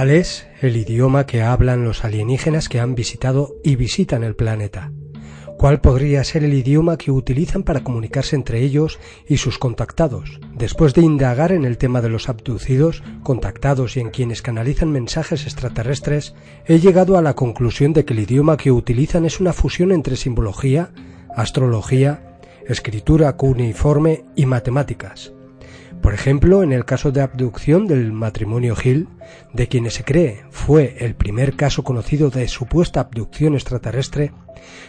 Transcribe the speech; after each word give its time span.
¿Cuál 0.00 0.12
es 0.12 0.46
el 0.62 0.78
idioma 0.78 1.26
que 1.26 1.42
hablan 1.42 1.84
los 1.84 2.06
alienígenas 2.06 2.70
que 2.70 2.80
han 2.80 2.94
visitado 2.94 3.56
y 3.62 3.76
visitan 3.76 4.24
el 4.24 4.34
planeta? 4.34 4.92
¿Cuál 5.58 5.82
podría 5.82 6.24
ser 6.24 6.42
el 6.42 6.54
idioma 6.54 6.96
que 6.96 7.10
utilizan 7.10 7.64
para 7.64 7.84
comunicarse 7.84 8.34
entre 8.34 8.62
ellos 8.62 8.98
y 9.28 9.36
sus 9.36 9.58
contactados? 9.58 10.40
Después 10.54 10.94
de 10.94 11.02
indagar 11.02 11.52
en 11.52 11.66
el 11.66 11.76
tema 11.76 12.00
de 12.00 12.08
los 12.08 12.30
abducidos, 12.30 13.02
contactados 13.22 13.98
y 13.98 14.00
en 14.00 14.08
quienes 14.08 14.40
canalizan 14.40 14.90
mensajes 14.90 15.44
extraterrestres, 15.44 16.34
he 16.64 16.78
llegado 16.78 17.18
a 17.18 17.22
la 17.22 17.34
conclusión 17.34 17.92
de 17.92 18.06
que 18.06 18.14
el 18.14 18.20
idioma 18.20 18.56
que 18.56 18.72
utilizan 18.72 19.26
es 19.26 19.38
una 19.38 19.52
fusión 19.52 19.92
entre 19.92 20.16
simbología, 20.16 20.92
astrología, 21.36 22.38
escritura 22.66 23.36
cuneiforme 23.36 24.24
y 24.34 24.46
matemáticas. 24.46 25.34
Por 26.02 26.14
ejemplo, 26.14 26.62
en 26.62 26.72
el 26.72 26.84
caso 26.84 27.12
de 27.12 27.20
abducción 27.20 27.86
del 27.86 28.12
matrimonio 28.12 28.74
Hill, 28.82 29.08
de 29.52 29.68
quienes 29.68 29.94
se 29.94 30.04
cree 30.04 30.44
fue 30.50 30.96
el 31.00 31.14
primer 31.14 31.56
caso 31.56 31.84
conocido 31.84 32.30
de 32.30 32.48
supuesta 32.48 33.00
abducción 33.00 33.54
extraterrestre, 33.54 34.32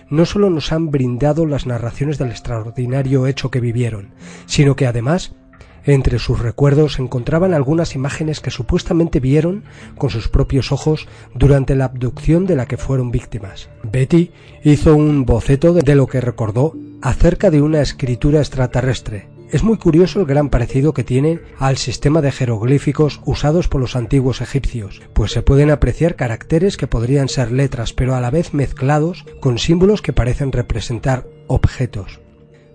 no 0.10 0.26
solo 0.26 0.50
nos 0.50 0.72
han 0.72 0.90
brindado 0.90 1.46
las 1.46 1.66
narraciones 1.66 2.18
del 2.18 2.30
extraordinario 2.30 3.28
hecho 3.28 3.52
que 3.52 3.60
vivieron, 3.60 4.14
sino 4.46 4.76
que 4.76 4.88
además 4.88 5.36
entre 5.84 6.20
sus 6.20 6.40
recuerdos 6.40 6.94
se 6.94 7.02
encontraban 7.02 7.54
algunas 7.54 7.96
imágenes 7.96 8.40
que 8.40 8.52
supuestamente 8.52 9.20
vieron 9.20 9.64
con 9.98 10.10
sus 10.10 10.28
propios 10.28 10.72
ojos 10.72 11.08
durante 11.34 11.76
la 11.76 11.86
abducción 11.86 12.46
de 12.46 12.56
la 12.56 12.68
que 12.68 12.78
fueron 12.78 13.12
víctimas. 13.12 13.70
Betty 13.84 14.32
hizo 14.64 14.96
un 14.96 15.26
boceto 15.26 15.74
de 15.74 15.96
lo 15.96 16.08
que 16.08 16.22
recordó 16.22 16.76
acerca 17.02 17.50
de 17.50 17.62
una 17.64 17.82
escritura 17.82 18.40
extraterrestre, 18.40 19.28
es 19.52 19.64
muy 19.64 19.78
curioso 19.78 20.20
el 20.22 20.26
gran 20.26 20.50
parecido 20.50 20.94
que 20.94 21.04
tiene 21.04 21.42
al 21.60 21.78
sistema 21.78 22.22
de 22.22 22.32
jeroglíficos 22.32 23.20
usados 23.26 23.68
por 23.68 23.82
los 23.82 23.96
antiguos 23.96 24.42
egipcios, 24.42 25.02
pues 25.14 25.32
se 25.32 25.42
pueden 25.42 25.72
apreciar 25.72 26.16
caracteres 26.16 26.78
que 26.78 26.88
podrían 26.88 27.28
ser 27.28 27.52
letras, 27.52 27.94
pero 27.94 28.16
a 28.16 28.22
la 28.22 28.32
vez 28.32 28.54
mezclados 28.54 29.26
con 29.42 29.58
símbolos 29.58 30.02
que 30.02 30.14
parecen 30.14 30.52
representar 30.52 31.28
objetos. 31.48 32.22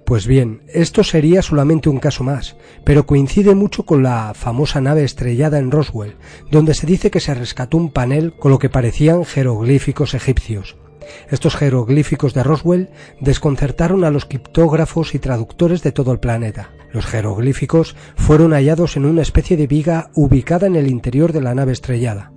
Pues 0.05 0.27
bien, 0.27 0.63
esto 0.69 1.03
sería 1.03 1.43
solamente 1.43 1.89
un 1.89 1.99
caso 1.99 2.23
más, 2.23 2.57
pero 2.85 3.07
coincide 3.07 3.57
mucho 3.57 3.85
con 3.85 4.05
la 4.05 4.35
famosa 4.35 4.81
nave 4.81 5.03
estrellada 5.03 5.59
en 5.59 5.73
Roswell, 5.73 6.17
donde 6.51 6.75
se 6.75 6.87
dice 6.87 7.11
que 7.11 7.21
se 7.21 7.35
rescató 7.35 7.77
un 7.77 7.91
panel 7.91 8.35
con 8.39 8.53
lo 8.53 8.59
que 8.59 8.69
parecían 8.69 9.25
jeroglíficos 9.25 10.15
egipcios. 10.15 10.77
Estos 11.31 11.57
jeroglíficos 11.57 12.35
de 12.35 12.43
Roswell 12.43 12.91
desconcertaron 13.21 14.05
a 14.05 14.11
los 14.11 14.25
criptógrafos 14.25 15.15
y 15.15 15.19
traductores 15.19 15.83
de 15.83 15.93
todo 15.93 16.13
el 16.13 16.21
planeta. 16.21 16.71
Los 16.93 17.07
jeroglíficos 17.07 17.97
fueron 18.17 18.53
hallados 18.53 18.97
en 18.97 19.05
una 19.05 19.23
especie 19.23 19.57
de 19.57 19.67
viga 19.67 20.11
ubicada 20.15 20.67
en 20.67 20.77
el 20.77 20.89
interior 20.89 21.33
de 21.33 21.43
la 21.43 21.55
nave 21.55 21.73
estrellada. 21.73 22.33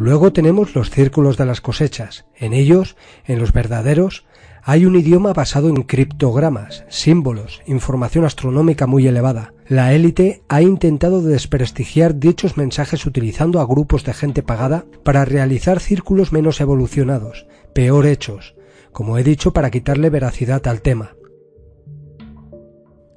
Luego 0.00 0.32
tenemos 0.32 0.74
los 0.74 0.90
círculos 0.90 1.36
de 1.36 1.44
las 1.44 1.60
cosechas. 1.60 2.24
En 2.34 2.54
ellos, 2.54 2.96
en 3.26 3.38
los 3.38 3.52
verdaderos, 3.52 4.24
hay 4.62 4.84
un 4.86 4.96
idioma 4.96 5.32
basado 5.32 5.68
en 5.68 5.82
criptogramas, 5.82 6.84
símbolos, 6.88 7.60
información 7.66 8.24
astronómica 8.24 8.86
muy 8.86 9.06
elevada. 9.06 9.54
La 9.66 9.94
élite 9.94 10.42
ha 10.48 10.62
intentado 10.62 11.22
desprestigiar 11.22 12.16
dichos 12.16 12.56
mensajes 12.56 13.06
utilizando 13.06 13.60
a 13.60 13.66
grupos 13.66 14.04
de 14.04 14.14
gente 14.14 14.42
pagada 14.42 14.84
para 15.04 15.24
realizar 15.24 15.80
círculos 15.80 16.32
menos 16.32 16.60
evolucionados, 16.60 17.46
peor 17.74 18.06
hechos, 18.06 18.54
como 18.92 19.18
he 19.18 19.22
dicho 19.22 19.52
para 19.52 19.70
quitarle 19.70 20.10
veracidad 20.10 20.66
al 20.66 20.82
tema. 20.82 21.12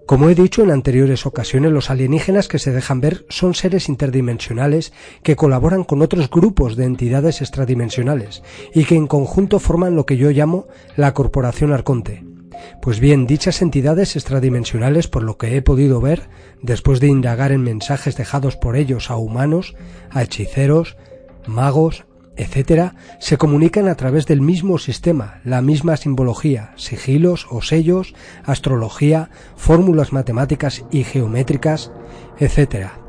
Como 0.05 0.29
he 0.29 0.35
dicho 0.35 0.63
en 0.63 0.71
anteriores 0.71 1.25
ocasiones, 1.25 1.71
los 1.71 1.89
alienígenas 1.89 2.49
que 2.49 2.59
se 2.59 2.71
dejan 2.71 2.99
ver 2.99 3.25
son 3.29 3.53
seres 3.53 3.87
interdimensionales 3.87 4.91
que 5.23 5.37
colaboran 5.37 5.85
con 5.85 6.01
otros 6.01 6.29
grupos 6.29 6.75
de 6.75 6.83
entidades 6.85 7.41
extradimensionales 7.41 8.43
y 8.73 8.83
que 8.83 8.95
en 8.95 9.07
conjunto 9.07 9.59
forman 9.59 9.95
lo 9.95 10.05
que 10.05 10.17
yo 10.17 10.29
llamo 10.31 10.67
la 10.97 11.13
Corporación 11.13 11.71
Arconte. 11.71 12.25
Pues 12.81 12.99
bien, 12.99 13.27
dichas 13.27 13.61
entidades 13.61 14.15
extradimensionales, 14.15 15.07
por 15.07 15.23
lo 15.23 15.37
que 15.37 15.55
he 15.55 15.61
podido 15.61 16.01
ver, 16.01 16.29
después 16.61 16.99
de 16.99 17.07
indagar 17.07 17.51
en 17.51 17.63
mensajes 17.63 18.15
dejados 18.17 18.57
por 18.57 18.75
ellos 18.75 19.09
a 19.09 19.15
humanos, 19.15 19.75
a 20.11 20.23
hechiceros, 20.23 20.97
magos, 21.47 22.05
etcétera, 22.35 22.95
se 23.19 23.37
comunican 23.37 23.87
a 23.87 23.95
través 23.95 24.25
del 24.25 24.41
mismo 24.41 24.77
sistema, 24.77 25.41
la 25.43 25.61
misma 25.61 25.97
simbología, 25.97 26.71
sigilos 26.75 27.47
o 27.49 27.61
sellos, 27.61 28.15
astrología, 28.43 29.29
fórmulas 29.55 30.13
matemáticas 30.13 30.83
y 30.91 31.03
geométricas, 31.03 31.91
etcétera. 32.39 32.99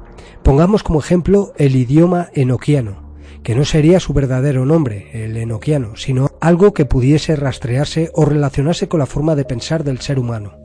Pongamos 0.43 0.83
como 0.83 1.01
ejemplo 1.01 1.53
el 1.57 1.75
idioma 1.77 2.29
enoquiano, 2.35 3.15
que 3.43 3.55
no 3.55 3.65
sería 3.65 4.01
su 4.01 4.12
verdadero 4.12 4.67
nombre, 4.67 5.25
el 5.25 5.37
enoquiano, 5.37 5.97
sino 5.97 6.31
algo 6.41 6.75
que 6.75 6.85
pudiese 6.85 7.37
rastrearse 7.37 8.11
o 8.15 8.25
relacionarse 8.25 8.89
con 8.89 9.01
la 9.01 9.06
forma 9.06 9.37
de 9.37 9.45
pensar 9.45 9.85
del 9.85 10.01
ser 10.01 10.19
humano. 10.19 10.63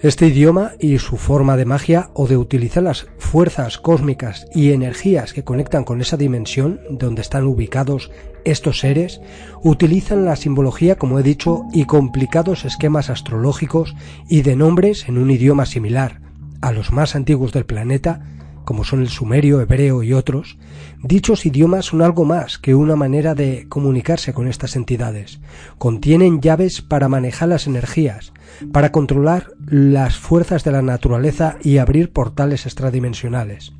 Este 0.00 0.28
idioma 0.28 0.74
y 0.78 0.98
su 0.98 1.16
forma 1.16 1.56
de 1.56 1.64
magia 1.64 2.10
o 2.14 2.28
de 2.28 2.36
utilizar 2.36 2.84
las 2.84 3.08
fuerzas 3.18 3.78
cósmicas 3.78 4.46
y 4.54 4.70
energías 4.70 5.32
que 5.32 5.42
conectan 5.42 5.82
con 5.82 6.00
esa 6.00 6.16
dimensión 6.16 6.78
donde 6.88 7.20
están 7.20 7.48
ubicados 7.48 8.12
estos 8.44 8.78
seres, 8.78 9.20
utilizan 9.64 10.24
la 10.24 10.36
simbología, 10.36 10.98
como 10.98 11.18
he 11.18 11.24
dicho, 11.24 11.64
y 11.72 11.86
complicados 11.86 12.64
esquemas 12.64 13.10
astrológicos 13.10 13.96
y 14.28 14.42
de 14.42 14.54
nombres 14.54 15.08
en 15.08 15.18
un 15.18 15.32
idioma 15.32 15.66
similar 15.66 16.20
a 16.60 16.70
los 16.70 16.92
más 16.92 17.16
antiguos 17.16 17.52
del 17.52 17.66
planeta, 17.66 18.20
como 18.68 18.84
son 18.84 19.00
el 19.00 19.08
sumerio, 19.08 19.62
hebreo 19.62 20.02
y 20.02 20.12
otros, 20.12 20.58
dichos 21.02 21.46
idiomas 21.46 21.86
son 21.86 22.02
algo 22.02 22.26
más 22.26 22.58
que 22.58 22.74
una 22.74 22.96
manera 22.96 23.34
de 23.34 23.64
comunicarse 23.66 24.34
con 24.34 24.46
estas 24.46 24.76
entidades. 24.76 25.40
Contienen 25.78 26.42
llaves 26.42 26.82
para 26.82 27.08
manejar 27.08 27.48
las 27.48 27.66
energías, 27.66 28.34
para 28.70 28.92
controlar 28.92 29.54
las 29.64 30.18
fuerzas 30.18 30.64
de 30.64 30.72
la 30.72 30.82
naturaleza 30.82 31.56
y 31.62 31.78
abrir 31.78 32.12
portales 32.12 32.66
extradimensionales. 32.66 33.72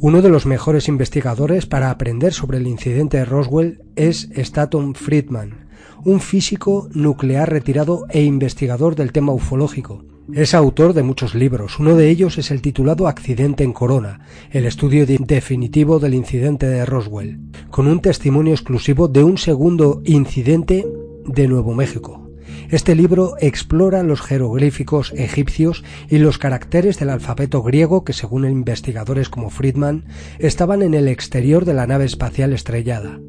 Uno 0.00 0.20
de 0.20 0.30
los 0.30 0.46
mejores 0.46 0.88
investigadores 0.88 1.66
para 1.66 1.92
aprender 1.92 2.32
sobre 2.32 2.58
el 2.58 2.66
incidente 2.66 3.18
de 3.18 3.24
Roswell 3.24 3.84
es 3.94 4.30
Stanton 4.32 4.96
Friedman, 4.96 5.68
un 6.04 6.18
físico 6.18 6.88
nuclear 6.92 7.50
retirado 7.50 8.04
e 8.08 8.24
investigador 8.24 8.96
del 8.96 9.12
tema 9.12 9.32
ufológico. 9.32 10.04
Es 10.32 10.54
autor 10.54 10.94
de 10.94 11.02
muchos 11.02 11.34
libros, 11.34 11.78
uno 11.78 11.96
de 11.96 12.08
ellos 12.08 12.38
es 12.38 12.50
el 12.50 12.62
titulado 12.62 13.08
Accidente 13.08 13.62
en 13.62 13.74
Corona, 13.74 14.20
el 14.50 14.64
estudio 14.64 15.04
definitivo 15.06 15.98
del 15.98 16.14
incidente 16.14 16.66
de 16.66 16.86
Roswell, 16.86 17.40
con 17.70 17.86
un 17.86 18.00
testimonio 18.00 18.54
exclusivo 18.54 19.06
de 19.06 19.22
un 19.22 19.36
segundo 19.36 20.00
incidente 20.06 20.86
de 21.26 21.46
Nuevo 21.46 21.74
México. 21.74 22.30
Este 22.70 22.94
libro 22.94 23.34
explora 23.38 24.02
los 24.02 24.22
jeroglíficos 24.22 25.12
egipcios 25.14 25.84
y 26.08 26.16
los 26.16 26.38
caracteres 26.38 26.98
del 26.98 27.10
alfabeto 27.10 27.62
griego 27.62 28.02
que, 28.02 28.14
según 28.14 28.46
investigadores 28.46 29.28
como 29.28 29.50
Friedman, 29.50 30.06
estaban 30.38 30.80
en 30.80 30.94
el 30.94 31.06
exterior 31.06 31.66
de 31.66 31.74
la 31.74 31.86
nave 31.86 32.06
espacial 32.06 32.54
estrellada. 32.54 33.20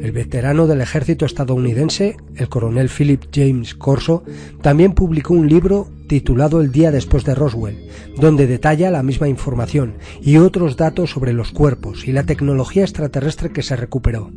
El 0.00 0.12
veterano 0.12 0.66
del 0.66 0.80
ejército 0.80 1.26
estadounidense, 1.26 2.16
el 2.34 2.48
coronel 2.48 2.88
Philip 2.88 3.24
James 3.32 3.74
Corso, 3.74 4.24
también 4.62 4.94
publicó 4.94 5.34
un 5.34 5.48
libro 5.48 5.88
titulado 6.08 6.62
El 6.62 6.72
día 6.72 6.90
después 6.90 7.24
de 7.24 7.34
Roswell, 7.34 7.86
donde 8.16 8.46
detalla 8.46 8.90
la 8.90 9.02
misma 9.02 9.28
información 9.28 9.96
y 10.22 10.38
otros 10.38 10.76
datos 10.76 11.10
sobre 11.10 11.34
los 11.34 11.52
cuerpos 11.52 12.08
y 12.08 12.12
la 12.12 12.24
tecnología 12.24 12.82
extraterrestre 12.82 13.52
que 13.52 13.62
se 13.62 13.76
recuperó. 13.76 14.30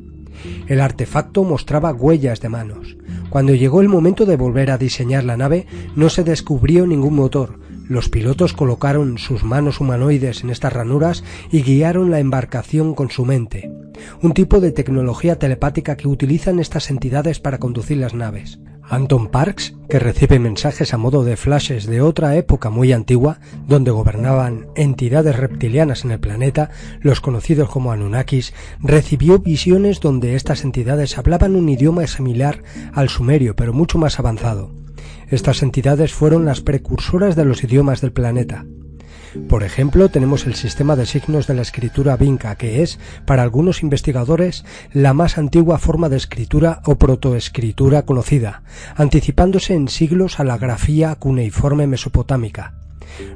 El 0.67 0.81
artefacto 0.81 1.45
mostraba 1.45 1.93
huellas 1.93 2.41
de 2.41 2.49
manos. 2.49 2.97
Cuando 3.29 3.55
llegó 3.55 3.79
el 3.79 3.87
momento 3.87 4.25
de 4.25 4.35
volver 4.35 4.69
a 4.69 4.77
diseñar 4.77 5.23
la 5.23 5.37
nave, 5.37 5.65
no 5.95 6.09
se 6.09 6.25
descubrió 6.25 6.85
ningún 6.85 7.15
motor, 7.15 7.57
los 7.87 8.09
pilotos 8.09 8.53
colocaron 8.53 9.17
sus 9.17 9.43
manos 9.43 9.79
humanoides 9.81 10.43
en 10.43 10.49
estas 10.49 10.73
ranuras 10.73 11.23
y 11.51 11.63
guiaron 11.63 12.11
la 12.11 12.19
embarcación 12.19 12.95
con 12.95 13.09
su 13.09 13.25
mente, 13.25 13.69
un 14.21 14.33
tipo 14.33 14.59
de 14.59 14.71
tecnología 14.71 15.37
telepática 15.37 15.97
que 15.97 16.07
utilizan 16.07 16.59
estas 16.59 16.89
entidades 16.89 17.39
para 17.39 17.59
conducir 17.59 17.97
las 17.97 18.13
naves. 18.13 18.59
Anton 18.89 19.29
Parks, 19.29 19.75
que 19.89 19.97
recibe 19.97 20.39
mensajes 20.39 20.93
a 20.93 20.97
modo 20.97 21.23
de 21.23 21.37
flashes 21.37 21.85
de 21.85 22.01
otra 22.01 22.35
época 22.35 22.69
muy 22.69 22.91
antigua, 22.91 23.39
donde 23.67 23.91
gobernaban 23.91 24.67
entidades 24.75 25.37
reptilianas 25.37 26.03
en 26.03 26.11
el 26.11 26.19
planeta, 26.19 26.69
los 26.99 27.21
conocidos 27.21 27.69
como 27.69 27.91
Anunnakis, 27.91 28.53
recibió 28.79 29.39
visiones 29.39 30.01
donde 30.01 30.35
estas 30.35 30.63
entidades 30.63 31.17
hablaban 31.17 31.55
un 31.55 31.69
idioma 31.69 32.05
similar 32.07 32.61
al 32.93 33.09
sumerio, 33.09 33.55
pero 33.55 33.73
mucho 33.73 33.97
más 33.97 34.19
avanzado. 34.19 34.71
Estas 35.29 35.63
entidades 35.63 36.13
fueron 36.13 36.45
las 36.45 36.61
precursoras 36.61 37.35
de 37.35 37.45
los 37.45 37.63
idiomas 37.63 38.01
del 38.01 38.11
planeta. 38.11 38.65
Por 39.49 39.63
ejemplo, 39.63 40.09
tenemos 40.09 40.45
el 40.45 40.55
sistema 40.55 40.95
de 40.95 41.05
signos 41.05 41.47
de 41.47 41.55
la 41.55 41.61
escritura 41.61 42.17
vinca, 42.17 42.55
que 42.55 42.83
es, 42.83 42.99
para 43.25 43.43
algunos 43.43 43.81
investigadores, 43.81 44.63
la 44.93 45.13
más 45.13 45.37
antigua 45.37 45.79
forma 45.79 46.09
de 46.09 46.17
escritura 46.17 46.81
o 46.85 46.95
protoescritura 46.95 48.03
conocida, 48.03 48.63
anticipándose 48.95 49.73
en 49.73 49.87
siglos 49.87 50.39
a 50.39 50.43
la 50.43 50.57
grafía 50.57 51.15
cuneiforme 51.15 51.87
mesopotámica. 51.87 52.75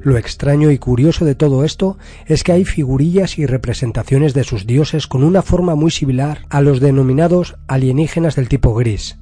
Lo 0.02 0.18
extraño 0.18 0.72
y 0.72 0.78
curioso 0.78 1.26
de 1.26 1.36
todo 1.36 1.64
esto 1.64 1.98
es 2.26 2.44
que 2.44 2.52
hay 2.52 2.66
figurillas 2.66 3.38
y 3.38 3.46
representaciones 3.46 4.34
de 4.34 4.44
sus 4.44 4.66
dioses 4.66 5.08
con 5.08 5.24
una 5.24 5.42
forma 5.42 5.76
muy 5.76 5.92
similar 5.92 6.42
a 6.50 6.62
los 6.62 6.80
denominados 6.80 7.56
alienígenas 7.68 8.36
del 8.36 8.50
tipo 8.50 8.74
gris. 8.74 9.18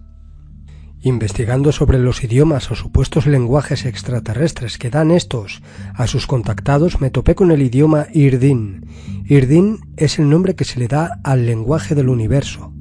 Investigando 1.06 1.72
sobre 1.72 2.00
los 2.00 2.24
idiomas 2.24 2.72
o 2.72 2.76
supuestos 2.76 3.28
lenguajes 3.28 3.86
extraterrestres 3.86 4.80
que 4.80 4.90
dan 4.90 5.12
estos 5.12 5.62
a 5.94 6.08
sus 6.08 6.26
contactados, 6.26 7.00
me 7.00 7.12
topé 7.12 7.36
con 7.36 7.52
el 7.52 7.62
idioma 7.62 8.08
Irdin. 8.12 8.88
Irdin 9.28 9.82
es 9.98 10.18
el 10.18 10.28
nombre 10.28 10.56
que 10.56 10.64
se 10.64 10.80
le 10.80 10.88
da 10.88 11.20
al 11.24 11.46
lenguaje 11.46 11.94
del 11.94 12.10
universo. 12.10 12.74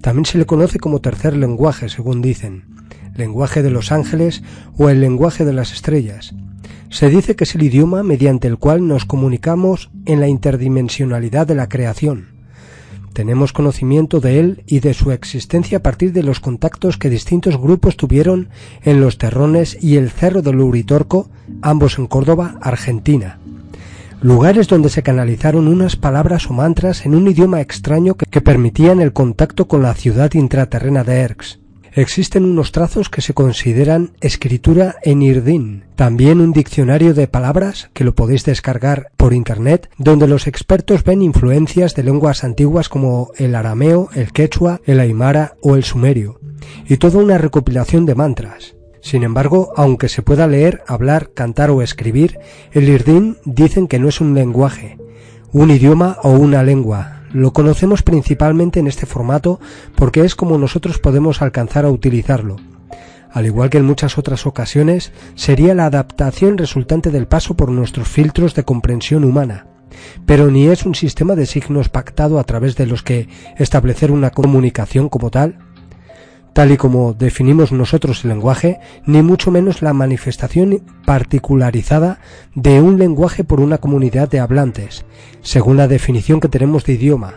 También 0.00 0.24
se 0.24 0.38
le 0.38 0.46
conoce 0.46 0.78
como 0.78 1.00
tercer 1.00 1.36
lenguaje, 1.36 1.88
según 1.88 2.22
dicen, 2.22 2.62
lenguaje 3.16 3.60
de 3.60 3.70
los 3.70 3.90
ángeles 3.90 4.44
o 4.78 4.88
el 4.88 5.00
lenguaje 5.00 5.44
de 5.44 5.52
las 5.52 5.72
estrellas. 5.72 6.32
Se 6.90 7.10
dice 7.10 7.34
que 7.34 7.42
es 7.42 7.56
el 7.56 7.64
idioma 7.64 8.04
mediante 8.04 8.46
el 8.46 8.56
cual 8.56 8.86
nos 8.86 9.04
comunicamos 9.04 9.90
en 10.06 10.20
la 10.20 10.28
interdimensionalidad 10.28 11.48
de 11.48 11.56
la 11.56 11.68
creación. 11.68 12.33
Tenemos 13.14 13.52
conocimiento 13.52 14.18
de 14.18 14.40
él 14.40 14.64
y 14.66 14.80
de 14.80 14.92
su 14.92 15.12
existencia 15.12 15.78
a 15.78 15.82
partir 15.82 16.12
de 16.12 16.24
los 16.24 16.40
contactos 16.40 16.98
que 16.98 17.08
distintos 17.08 17.56
grupos 17.56 17.96
tuvieron 17.96 18.48
en 18.82 19.00
los 19.00 19.18
Terrones 19.18 19.78
y 19.80 19.96
el 19.96 20.10
Cerro 20.10 20.42
del 20.42 20.58
Uritorco, 20.60 21.30
ambos 21.62 21.96
en 22.00 22.08
Córdoba, 22.08 22.56
Argentina. 22.60 23.38
Lugares 24.20 24.66
donde 24.66 24.88
se 24.88 25.04
canalizaron 25.04 25.68
unas 25.68 25.94
palabras 25.94 26.50
o 26.50 26.54
mantras 26.54 27.06
en 27.06 27.14
un 27.14 27.28
idioma 27.28 27.60
extraño 27.60 28.16
que, 28.16 28.40
permitían 28.40 29.00
el 29.00 29.12
contacto 29.12 29.68
con 29.68 29.80
la 29.80 29.94
ciudad 29.94 30.32
intraterrena 30.34 31.04
de 31.04 31.20
Erx. 31.20 31.60
Existen 31.96 32.44
unos 32.44 32.72
trazos 32.72 33.08
que 33.08 33.20
se 33.20 33.34
consideran 33.34 34.16
escritura 34.20 34.96
en 35.04 35.22
Irdin, 35.22 35.84
también 35.94 36.40
un 36.40 36.52
diccionario 36.52 37.14
de 37.14 37.28
palabras 37.28 37.88
que 37.92 38.02
lo 38.02 38.16
podéis 38.16 38.44
descargar 38.44 39.12
por 39.16 39.32
internet, 39.32 39.88
donde 39.96 40.26
los 40.26 40.48
expertos 40.48 41.04
ven 41.04 41.22
influencias 41.22 41.94
de 41.94 42.02
lenguas 42.02 42.42
antiguas 42.42 42.88
como 42.88 43.30
el 43.36 43.54
arameo, 43.54 44.08
el 44.12 44.32
quechua, 44.32 44.80
el 44.86 44.98
aymara 44.98 45.54
o 45.62 45.76
el 45.76 45.84
sumerio, 45.84 46.40
y 46.88 46.96
toda 46.96 47.22
una 47.22 47.38
recopilación 47.38 48.06
de 48.06 48.16
mantras. 48.16 48.74
Sin 49.00 49.22
embargo, 49.22 49.72
aunque 49.76 50.08
se 50.08 50.22
pueda 50.22 50.48
leer, 50.48 50.82
hablar, 50.88 51.30
cantar 51.32 51.70
o 51.70 51.80
escribir, 51.80 52.40
el 52.72 52.88
Irdin 52.88 53.36
dicen 53.44 53.86
que 53.86 54.00
no 54.00 54.08
es 54.08 54.20
un 54.20 54.34
lenguaje, 54.34 54.98
un 55.52 55.70
idioma 55.70 56.18
o 56.24 56.30
una 56.30 56.64
lengua, 56.64 57.13
lo 57.34 57.52
conocemos 57.52 58.02
principalmente 58.02 58.78
en 58.78 58.86
este 58.86 59.06
formato 59.06 59.58
porque 59.96 60.24
es 60.24 60.36
como 60.36 60.56
nosotros 60.56 61.00
podemos 61.00 61.42
alcanzar 61.42 61.84
a 61.84 61.90
utilizarlo. 61.90 62.56
Al 63.32 63.44
igual 63.44 63.70
que 63.70 63.78
en 63.78 63.84
muchas 63.84 64.16
otras 64.18 64.46
ocasiones, 64.46 65.12
sería 65.34 65.74
la 65.74 65.86
adaptación 65.86 66.56
resultante 66.56 67.10
del 67.10 67.26
paso 67.26 67.56
por 67.56 67.72
nuestros 67.72 68.06
filtros 68.06 68.54
de 68.54 68.62
comprensión 68.62 69.24
humana. 69.24 69.66
Pero 70.26 70.48
ni 70.52 70.68
es 70.68 70.86
un 70.86 70.94
sistema 70.94 71.34
de 71.34 71.46
signos 71.46 71.88
pactado 71.88 72.38
a 72.38 72.44
través 72.44 72.76
de 72.76 72.86
los 72.86 73.02
que 73.02 73.28
establecer 73.58 74.12
una 74.12 74.30
comunicación 74.30 75.08
como 75.08 75.30
tal, 75.30 75.58
tal 76.54 76.70
y 76.70 76.76
como 76.76 77.12
definimos 77.12 77.72
nosotros 77.72 78.24
el 78.24 78.30
lenguaje, 78.30 78.78
ni 79.04 79.20
mucho 79.22 79.50
menos 79.50 79.82
la 79.82 79.92
manifestación 79.92 80.82
particularizada 81.04 82.20
de 82.54 82.80
un 82.80 82.98
lenguaje 82.98 83.44
por 83.44 83.60
una 83.60 83.78
comunidad 83.78 84.30
de 84.30 84.38
hablantes, 84.38 85.04
según 85.42 85.76
la 85.76 85.88
definición 85.88 86.40
que 86.40 86.48
tenemos 86.48 86.84
de 86.84 86.94
idioma. 86.94 87.34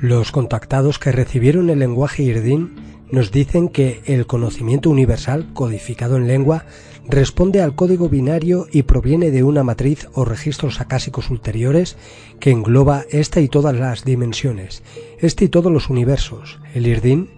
Los 0.00 0.32
contactados 0.32 0.98
que 0.98 1.12
recibieron 1.12 1.70
el 1.70 1.78
lenguaje 1.78 2.22
irdín 2.22 2.74
nos 3.10 3.32
dicen 3.32 3.68
que 3.68 4.02
el 4.04 4.26
conocimiento 4.26 4.90
universal 4.90 5.48
codificado 5.54 6.16
en 6.16 6.26
lengua 6.26 6.66
responde 7.08 7.62
al 7.62 7.74
código 7.74 8.08
binario 8.08 8.66
y 8.70 8.82
proviene 8.82 9.30
de 9.30 9.42
una 9.42 9.64
matriz 9.64 10.08
o 10.12 10.24
registros 10.24 10.80
acásicos 10.80 11.30
ulteriores 11.30 11.96
que 12.38 12.50
engloba 12.50 13.04
esta 13.10 13.40
y 13.40 13.48
todas 13.48 13.74
las 13.74 14.04
dimensiones, 14.04 14.82
este 15.20 15.46
y 15.46 15.48
todos 15.48 15.72
los 15.72 15.88
universos. 15.88 16.58
El 16.74 16.86
irdín 16.86 17.30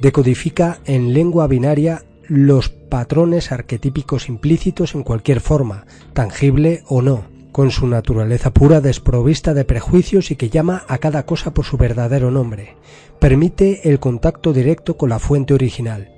decodifica 0.00 0.80
en 0.84 1.12
lengua 1.12 1.46
binaria 1.46 2.02
los 2.28 2.68
patrones 2.68 3.52
arquetípicos 3.52 4.28
implícitos 4.28 4.94
en 4.94 5.02
cualquier 5.02 5.40
forma, 5.40 5.86
tangible 6.12 6.82
o 6.86 7.02
no, 7.02 7.24
con 7.52 7.70
su 7.70 7.86
naturaleza 7.86 8.52
pura 8.52 8.80
desprovista 8.80 9.54
de 9.54 9.64
prejuicios 9.64 10.30
y 10.30 10.36
que 10.36 10.50
llama 10.50 10.84
a 10.88 10.98
cada 10.98 11.24
cosa 11.24 11.54
por 11.54 11.64
su 11.64 11.76
verdadero 11.76 12.30
nombre. 12.30 12.76
Permite 13.18 13.88
el 13.88 13.98
contacto 13.98 14.52
directo 14.52 14.96
con 14.96 15.08
la 15.08 15.18
fuente 15.18 15.54
original. 15.54 16.12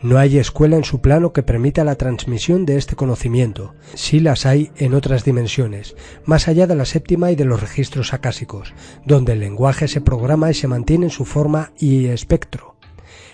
No 0.00 0.18
hay 0.18 0.38
escuela 0.38 0.76
en 0.76 0.84
su 0.84 1.00
plano 1.00 1.32
que 1.32 1.42
permita 1.42 1.82
la 1.82 1.94
transmisión 1.94 2.66
de 2.66 2.76
este 2.76 2.94
conocimiento. 2.94 3.74
Sí 3.94 4.20
las 4.20 4.44
hay 4.44 4.70
en 4.76 4.92
otras 4.92 5.24
dimensiones, 5.24 5.96
más 6.26 6.46
allá 6.46 6.66
de 6.66 6.74
la 6.74 6.84
séptima 6.84 7.30
y 7.30 7.36
de 7.36 7.46
los 7.46 7.60
registros 7.60 8.12
acásicos, 8.12 8.74
donde 9.06 9.32
el 9.32 9.40
lenguaje 9.40 9.88
se 9.88 10.02
programa 10.02 10.50
y 10.50 10.54
se 10.54 10.68
mantiene 10.68 11.06
en 11.06 11.10
su 11.10 11.24
forma 11.24 11.72
y 11.78 12.06
espectro 12.06 12.73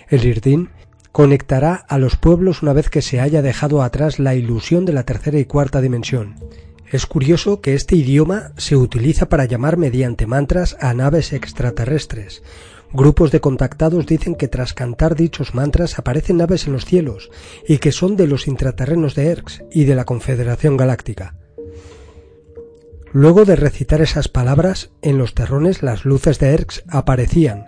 el 0.09 0.25
Irdín 0.25 0.69
conectará 1.11 1.75
a 1.75 1.97
los 1.97 2.15
pueblos 2.15 2.61
una 2.61 2.73
vez 2.73 2.89
que 2.89 3.01
se 3.01 3.19
haya 3.19 3.41
dejado 3.41 3.83
atrás 3.83 4.19
la 4.19 4.35
ilusión 4.35 4.85
de 4.85 4.93
la 4.93 5.03
tercera 5.03 5.39
y 5.39 5.45
cuarta 5.45 5.81
dimensión. 5.81 6.35
Es 6.91 7.05
curioso 7.05 7.61
que 7.61 7.73
este 7.73 7.95
idioma 7.95 8.51
se 8.57 8.75
utiliza 8.75 9.29
para 9.29 9.45
llamar 9.45 9.77
mediante 9.77 10.27
mantras 10.27 10.75
a 10.81 10.93
naves 10.93 11.31
extraterrestres. 11.31 12.43
Grupos 12.93 13.31
de 13.31 13.39
contactados 13.39 14.05
dicen 14.05 14.35
que 14.35 14.49
tras 14.49 14.73
cantar 14.73 15.15
dichos 15.15 15.55
mantras 15.55 15.97
aparecen 15.97 16.37
naves 16.37 16.67
en 16.67 16.73
los 16.73 16.83
cielos 16.83 17.31
y 17.65 17.77
que 17.77 17.93
son 17.93 18.17
de 18.17 18.27
los 18.27 18.47
intraterrenos 18.47 19.15
de 19.15 19.27
Erx 19.27 19.63
y 19.71 19.85
de 19.85 19.95
la 19.95 20.03
Confederación 20.03 20.75
Galáctica. 20.75 21.35
Luego 23.13 23.45
de 23.45 23.55
recitar 23.55 24.01
esas 24.01 24.27
palabras, 24.27 24.91
en 25.01 25.17
los 25.17 25.33
terrones 25.33 25.83
las 25.83 26.03
luces 26.03 26.39
de 26.39 26.49
Erx 26.53 26.83
aparecían, 26.89 27.65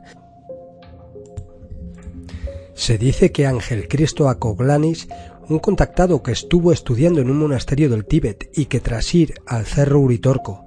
se 2.75 2.97
dice 2.97 3.31
que 3.31 3.45
Ángel 3.45 3.87
Cristo 3.87 4.29
Acoglanis, 4.29 5.07
un 5.49 5.59
contactado 5.59 6.23
que 6.23 6.31
estuvo 6.31 6.71
estudiando 6.71 7.21
en 7.21 7.29
un 7.29 7.37
monasterio 7.37 7.89
del 7.89 8.05
Tíbet 8.05 8.49
y 8.55 8.65
que 8.65 8.79
tras 8.79 9.13
ir 9.13 9.35
al 9.45 9.65
cerro 9.65 9.99
Uritorco, 9.99 10.65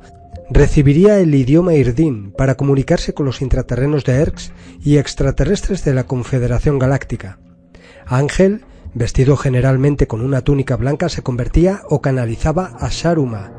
recibiría 0.50 1.18
el 1.18 1.34
idioma 1.34 1.74
irdín 1.74 2.32
para 2.32 2.56
comunicarse 2.56 3.14
con 3.14 3.26
los 3.26 3.42
intraterrenos 3.42 4.04
de 4.04 4.14
Erx 4.14 4.52
y 4.82 4.98
extraterrestres 4.98 5.84
de 5.84 5.94
la 5.94 6.04
Confederación 6.04 6.78
Galáctica. 6.78 7.38
Ángel, 8.06 8.64
vestido 8.94 9.36
generalmente 9.36 10.06
con 10.06 10.20
una 10.20 10.42
túnica 10.42 10.76
blanca, 10.76 11.08
se 11.08 11.22
convertía 11.22 11.82
o 11.88 12.00
canalizaba 12.00 12.76
a 12.78 12.88
Sharuma, 12.90 13.52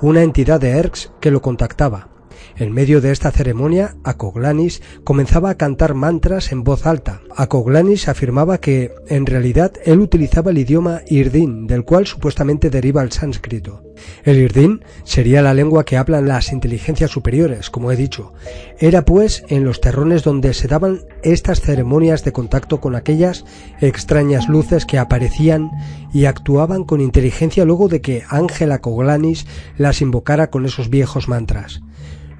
una 0.00 0.22
entidad 0.22 0.60
de 0.60 0.70
Erx 0.70 1.12
que 1.20 1.30
lo 1.30 1.42
contactaba. 1.42 2.13
En 2.56 2.72
medio 2.72 3.00
de 3.00 3.10
esta 3.10 3.32
ceremonia, 3.32 3.96
Acoglanis 4.04 4.80
comenzaba 5.02 5.50
a 5.50 5.56
cantar 5.56 5.94
mantras 5.94 6.52
en 6.52 6.62
voz 6.62 6.86
alta. 6.86 7.20
Acoglanis 7.34 8.06
afirmaba 8.06 8.58
que, 8.58 8.92
en 9.08 9.26
realidad, 9.26 9.72
él 9.84 9.98
utilizaba 9.98 10.52
el 10.52 10.58
idioma 10.58 11.00
irdín, 11.08 11.66
del 11.66 11.84
cual 11.84 12.06
supuestamente 12.06 12.70
deriva 12.70 13.02
el 13.02 13.10
sánscrito. 13.10 13.82
El 14.22 14.38
irdín 14.38 14.84
sería 15.02 15.42
la 15.42 15.52
lengua 15.52 15.84
que 15.84 15.96
hablan 15.96 16.28
las 16.28 16.52
inteligencias 16.52 17.10
superiores, 17.10 17.70
como 17.70 17.90
he 17.90 17.96
dicho. 17.96 18.32
Era, 18.78 19.04
pues, 19.04 19.44
en 19.48 19.64
los 19.64 19.80
terrones 19.80 20.22
donde 20.22 20.54
se 20.54 20.68
daban 20.68 21.00
estas 21.24 21.60
ceremonias 21.60 22.22
de 22.22 22.32
contacto 22.32 22.80
con 22.80 22.94
aquellas 22.94 23.44
extrañas 23.80 24.48
luces 24.48 24.86
que 24.86 24.98
aparecían 24.98 25.72
y 26.12 26.26
actuaban 26.26 26.84
con 26.84 27.00
inteligencia 27.00 27.64
luego 27.64 27.88
de 27.88 28.00
que 28.00 28.22
Ángel 28.28 28.70
Acoglanis 28.70 29.44
las 29.76 30.00
invocara 30.00 30.50
con 30.50 30.66
esos 30.66 30.88
viejos 30.88 31.28
mantras. 31.28 31.82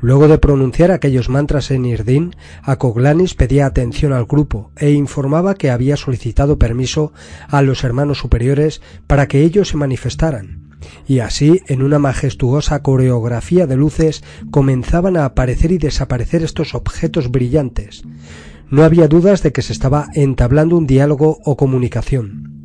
Luego 0.05 0.29
de 0.29 0.37
pronunciar 0.37 0.91
aquellos 0.91 1.31
mantras 1.31 1.71
en 1.71 1.87
Irdin, 1.87 2.37
Acoglanis 2.63 3.33
pedía 3.33 3.65
atención 3.65 4.13
al 4.13 4.27
grupo 4.27 4.71
e 4.77 4.91
informaba 4.91 5.55
que 5.55 5.71
había 5.71 5.97
solicitado 5.97 6.59
permiso 6.59 7.15
a 7.49 7.63
los 7.63 7.85
hermanos 7.85 8.19
superiores 8.19 8.83
para 9.07 9.29
que 9.29 9.41
ellos 9.41 9.69
se 9.69 9.79
manifestaran. 9.79 10.77
Y 11.09 11.21
así, 11.21 11.63
en 11.69 11.83
una 11.83 11.99
majestuosa 11.99 12.83
coreografía 12.83 13.67
de 13.67 13.77
luces, 13.77 14.23
comenzaban 14.51 15.17
a 15.17 15.25
aparecer 15.25 15.73
y 15.73 15.79
desaparecer 15.79 16.43
estos 16.43 16.75
objetos 16.75 17.31
brillantes. 17.31 18.03
No 18.69 18.85
había 18.85 19.09
dudas 19.09 19.43
de 19.43 19.53
que 19.53 19.63
se 19.63 19.73
estaba 19.73 20.09
entablando 20.13 20.77
un 20.77 20.87
diálogo 20.87 21.39
o 21.47 21.57
comunicación. 21.57 22.64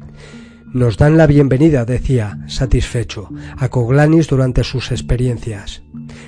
Nos 0.71 0.97
dan 0.97 1.17
la 1.17 1.25
bienvenida, 1.25 1.83
decía, 1.83 2.39
satisfecho, 2.47 3.29
a 3.57 3.69
Coglanis 3.69 4.27
durante 4.27 4.63
sus 4.63 4.91
experiencias. 4.91 5.81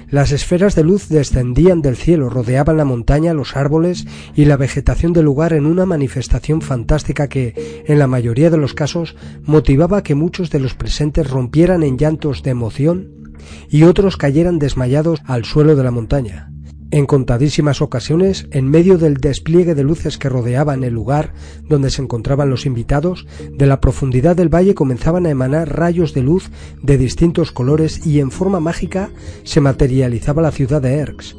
Las 0.10 0.32
esferas 0.32 0.74
de 0.74 0.84
luz 0.84 1.10
descendían 1.10 1.84
del 1.84 1.96
cielo, 1.96 2.28
rodeaban 2.28 2.78
la 2.78 2.86
montaña, 2.86 3.36
los 3.36 3.56
árboles 3.56 4.08
y 4.36 4.46
la 4.46 4.58
vegetación 4.58 5.14
del 5.14 5.26
lugar 5.26 5.54
en 5.54 5.68
una 5.68 5.86
manifestación 5.86 6.62
fantástica 6.62 7.28
que, 7.30 7.84
en 7.86 8.00
la 8.00 8.08
mayoría 8.08 8.50
de 8.50 8.58
los 8.58 8.74
casos, 8.74 9.16
motivaba 9.44 10.02
que 10.02 10.16
muchos 10.16 10.50
de 10.50 10.60
los 10.60 10.74
presentes 10.74 11.30
rompieran 11.30 11.84
en 11.84 12.00
llantos 12.00 12.42
de 12.42 12.50
emoción 12.50 13.36
y 13.70 13.84
otros 13.84 14.18
cayeran 14.18 14.58
desmayados 14.58 15.22
al 15.26 15.46
suelo 15.46 15.76
de 15.76 15.84
la 15.84 15.92
montaña. 15.92 16.52
En 16.92 17.06
contadísimas 17.06 17.82
ocasiones, 17.82 18.48
en 18.52 18.70
medio 18.70 18.98
del 18.98 19.16
despliegue 19.16 19.76
de 19.76 19.84
luces 19.84 20.18
que 20.18 20.28
rodeaban 20.28 20.84
el 20.84 20.94
lugar 20.94 21.34
donde 21.70 21.90
se 21.90 22.02
encontraban 22.02 22.50
los 22.50 22.66
invitados, 22.66 23.26
de 23.50 23.66
la 23.66 23.80
profundidad 23.80 24.36
del 24.36 24.54
valle 24.54 24.76
comenzaban 24.76 25.26
a 25.26 25.30
emanar 25.30 25.74
rayos 25.74 26.14
de 26.14 26.22
luz 26.22 26.52
de 26.84 26.98
distintos 26.98 27.54
colores 27.54 28.06
y 28.06 28.20
en 28.20 28.30
forma 28.30 28.60
mágica 28.60 29.10
se 29.44 29.62
materializaba 29.62 30.42
la 30.42 30.52
ciudad 30.52 30.82
de 30.82 30.96
Erx. 30.96 31.38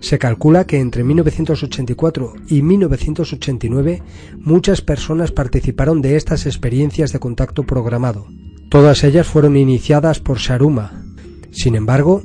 Se 0.00 0.18
calcula 0.18 0.66
que 0.66 0.80
entre 0.80 1.04
1984 1.04 2.34
y 2.48 2.62
1989 2.62 4.02
muchas 4.38 4.82
personas 4.82 5.30
participaron 5.30 6.02
de 6.02 6.16
estas 6.16 6.44
experiencias 6.44 7.12
de 7.12 7.20
contacto 7.20 7.62
programado. 7.62 8.26
Todas 8.68 9.04
ellas 9.04 9.28
fueron 9.28 9.56
iniciadas 9.56 10.18
por 10.18 10.38
Sharuma. 10.38 11.04
Sin 11.52 11.76
embargo, 11.76 12.22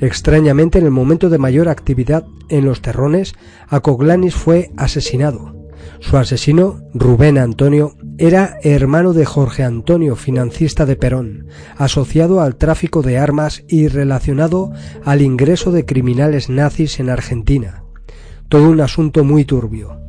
Extrañamente, 0.00 0.78
en 0.78 0.86
el 0.86 0.90
momento 0.90 1.28
de 1.28 1.38
mayor 1.38 1.68
actividad 1.68 2.24
en 2.48 2.64
los 2.64 2.80
terrones, 2.80 3.34
Acoglanis 3.68 4.34
fue 4.34 4.70
asesinado. 4.76 5.54
Su 6.00 6.16
asesino, 6.16 6.80
Rubén 6.94 7.36
Antonio, 7.36 7.94
era 8.16 8.58
hermano 8.62 9.12
de 9.12 9.26
Jorge 9.26 9.62
Antonio, 9.62 10.16
financista 10.16 10.86
de 10.86 10.96
Perón, 10.96 11.46
asociado 11.76 12.40
al 12.40 12.56
tráfico 12.56 13.02
de 13.02 13.18
armas 13.18 13.62
y 13.68 13.88
relacionado 13.88 14.72
al 15.04 15.20
ingreso 15.20 15.72
de 15.72 15.84
criminales 15.84 16.48
nazis 16.48 17.00
en 17.00 17.10
Argentina. 17.10 17.84
Todo 18.48 18.70
un 18.70 18.80
asunto 18.80 19.24
muy 19.24 19.44
turbio. 19.44 20.00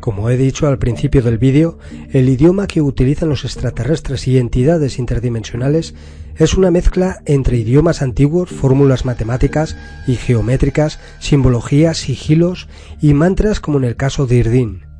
Como 0.00 0.30
he 0.30 0.36
dicho 0.36 0.66
al 0.66 0.78
principio 0.78 1.22
del 1.22 1.38
vídeo, 1.38 1.78
el 2.10 2.28
idioma 2.28 2.66
que 2.66 2.82
utilizan 2.82 3.28
los 3.28 3.44
extraterrestres 3.44 4.26
y 4.26 4.38
entidades 4.38 4.98
interdimensionales 4.98 5.94
es 6.36 6.54
una 6.54 6.70
mezcla 6.70 7.20
entre 7.26 7.56
idiomas 7.56 8.02
antiguos, 8.02 8.50
fórmulas 8.50 9.04
matemáticas 9.04 9.76
y 10.06 10.16
geométricas, 10.16 10.98
simbologías, 11.18 11.98
sigilos 11.98 12.68
y 13.00 13.14
mantras 13.14 13.60
como 13.60 13.78
en 13.78 13.84
el 13.84 13.96
caso 13.96 14.26
de 14.26 14.36
Irdin. 14.36 14.91